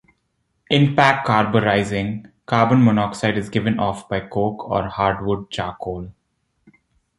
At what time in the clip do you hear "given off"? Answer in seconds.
3.51-4.09